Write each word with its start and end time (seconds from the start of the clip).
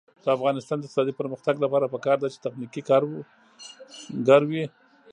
د 0.23 0.25
افغانستان 0.37 0.77
د 0.79 0.83
اقتصادي 0.85 1.13
پرمختګ 1.19 1.55
لپاره 1.63 1.91
پکار 1.93 2.17
ده 2.19 2.27
چې 2.33 2.37
تخنیکي 2.45 2.81
کارګر 2.89 4.41
وي. 4.49 4.63